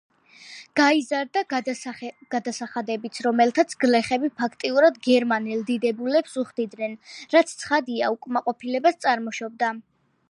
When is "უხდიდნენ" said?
6.45-6.97